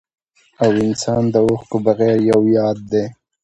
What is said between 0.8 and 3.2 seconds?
انسان د اوښکو بغير يو ياد دی